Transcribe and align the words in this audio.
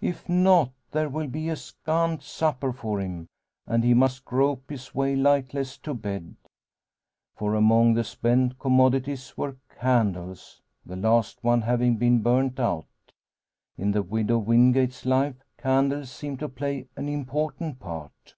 If 0.00 0.28
not, 0.28 0.72
there 0.90 1.08
will 1.08 1.28
be 1.28 1.48
a 1.48 1.54
scant 1.54 2.24
supper 2.24 2.72
for 2.72 3.00
him, 3.00 3.28
and 3.64 3.84
he 3.84 3.94
must 3.94 4.24
grope 4.24 4.70
his 4.70 4.92
way 4.92 5.14
lightless 5.14 5.78
to 5.82 5.94
bed; 5.94 6.34
for 7.36 7.54
among 7.54 7.94
the 7.94 8.02
spent 8.02 8.58
commodities 8.58 9.36
were 9.38 9.54
candles, 9.80 10.62
the 10.84 10.96
last 10.96 11.44
one 11.44 11.60
having 11.62 11.96
been 11.96 12.22
burnt 12.24 12.58
out. 12.58 12.88
In 13.76 13.92
the 13.92 14.02
widow 14.02 14.38
Wingate's 14.38 15.06
life 15.06 15.44
candles 15.58 16.10
seem 16.10 16.38
to 16.38 16.48
play 16.48 16.88
an 16.96 17.08
important 17.08 17.78
part! 17.78 18.34